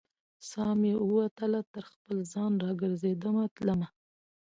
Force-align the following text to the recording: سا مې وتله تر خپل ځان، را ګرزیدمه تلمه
سا 0.49 0.65
مې 0.79 0.93
وتله 1.13 1.61
تر 1.73 1.83
خپل 1.91 2.17
ځان، 2.31 2.51
را 2.63 2.71
ګرزیدمه 2.81 3.43
تلمه 3.55 3.87